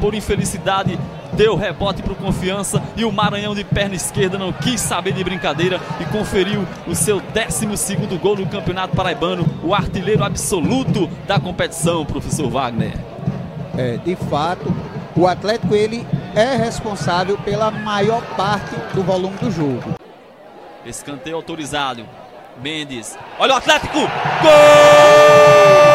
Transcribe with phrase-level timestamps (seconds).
[0.00, 0.98] por infelicidade
[1.32, 5.22] deu rebote para o Confiança e o Maranhão de perna esquerda não quis saber de
[5.22, 12.04] brincadeira e conferiu o seu 12 gol no Campeonato Paraibano, o artilheiro absoluto da competição,
[12.04, 12.94] professor Wagner.
[13.76, 14.74] É, de fato,
[15.16, 19.94] o Atlético ele é responsável pela maior parte do volume do jogo.
[20.84, 22.04] Escanteio autorizado.
[22.60, 23.16] Mendes.
[23.38, 23.98] Olha o Atlético!
[23.98, 25.87] Gol!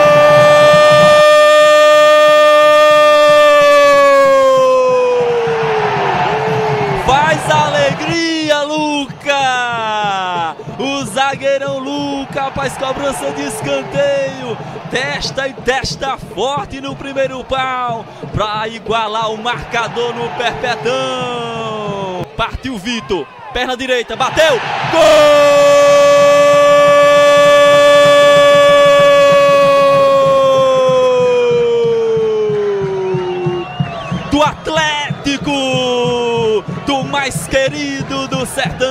[7.50, 10.56] Alegria, Luca!
[10.80, 14.58] O zagueirão Luca faz cobrança de escanteio.
[14.90, 20.94] Testa e testa forte no primeiro pau para igualar o marcador no Perpetão.
[22.38, 24.60] Partiu Vitor, perna direita, bateu.
[24.92, 25.02] Gol!
[34.32, 36.03] Do Atlético!
[36.86, 38.88] Do mais querido do sertão.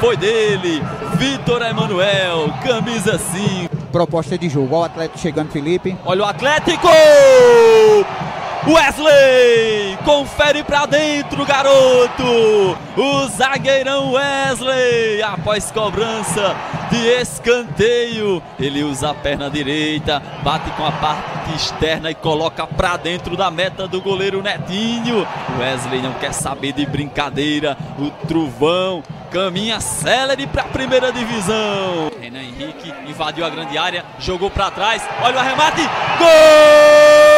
[0.00, 0.82] Foi dele,
[1.16, 3.76] Vitor Emanuel, camisa 5.
[3.92, 5.96] Proposta de jogo, olha o Atlético chegando, Felipe.
[6.04, 6.88] Olha o Atlético!
[8.66, 9.98] Wesley!
[10.04, 12.76] Confere pra dentro, garoto!
[12.96, 16.54] O zagueirão Wesley, após cobrança
[16.90, 22.96] de escanteio, ele usa a perna direita, bate com a parte externa e coloca pra
[22.96, 25.26] dentro da meta do goleiro Netinho.
[25.58, 32.10] Wesley não quer saber de brincadeira, o Truvão caminha célere para a primeira divisão.
[32.20, 35.82] Renan Henrique invadiu a grande área, jogou para trás, olha o arremate,
[36.18, 37.29] gol!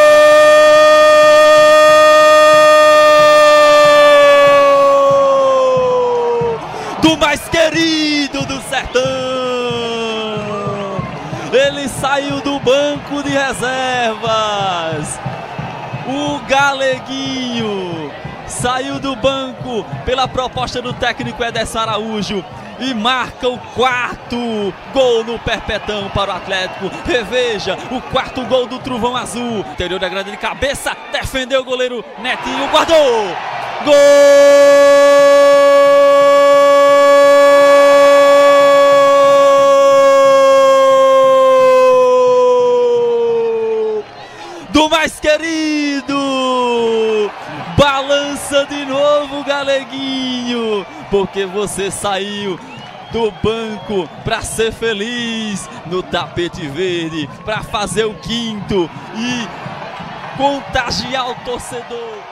[7.22, 9.00] Mais querido do sertão.
[11.52, 15.20] Ele saiu do banco de reservas.
[16.08, 18.12] O Galeguinho
[18.48, 22.44] saiu do banco pela proposta do técnico Ederson Araújo
[22.80, 26.90] e marca o quarto gol no Perpetão para o Atlético.
[27.06, 29.60] Reveja o quarto gol do Truvão Azul.
[29.60, 33.28] Interior da grande de cabeça, defendeu o goleiro Netinho, guardou.
[33.84, 33.92] Gol!
[44.72, 46.14] Do mais querido!
[47.78, 52.60] Balança de novo, Galeguinho, porque você saiu
[53.10, 61.34] do banco para ser feliz no tapete verde, para fazer o quinto e contagiar o
[61.36, 62.31] torcedor.